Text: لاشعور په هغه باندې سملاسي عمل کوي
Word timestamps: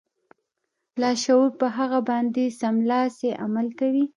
لاشعور 1.01 1.49
په 1.59 1.67
هغه 1.77 1.99
باندې 2.09 2.43
سملاسي 2.59 3.29
عمل 3.43 3.67
کوي 3.79 4.05